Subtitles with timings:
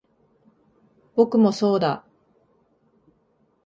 [1.15, 2.03] 僕もそうだ